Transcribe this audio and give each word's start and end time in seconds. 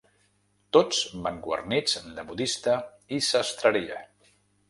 Tots 0.77 1.01
van 1.25 1.35
guarnits 1.47 1.93
de 2.17 2.25
modista 2.31 2.75
i 3.19 3.23
sastreria. 3.27 4.01